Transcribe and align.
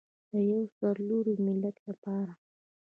د 0.31 0.33
یو 0.51 0.61
سرلوړي 0.77 1.35
ملت 1.45 1.77
لپاره. 1.87 2.31